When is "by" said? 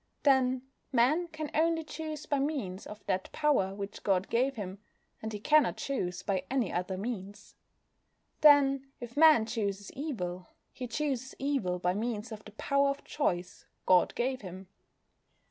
2.25-2.39, 6.23-6.43, 11.77-11.93